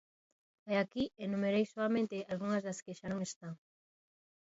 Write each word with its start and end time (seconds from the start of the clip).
E 0.71 0.73
aquí 0.83 1.03
enumerei 1.25 1.65
soamente 1.67 2.17
algunhas 2.31 2.65
das 2.67 2.81
que 2.83 2.97
xa 2.99 3.07
non 3.09 3.21
están. 3.29 3.53